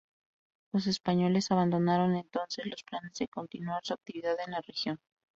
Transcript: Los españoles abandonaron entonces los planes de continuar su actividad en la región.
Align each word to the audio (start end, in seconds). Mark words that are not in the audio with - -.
Los 0.73 0.87
españoles 0.87 1.51
abandonaron 1.51 2.15
entonces 2.15 2.65
los 2.65 2.81
planes 2.83 3.13
de 3.19 3.27
continuar 3.27 3.81
su 3.85 3.93
actividad 3.93 4.35
en 4.43 4.51
la 4.53 4.61
región. 4.61 4.99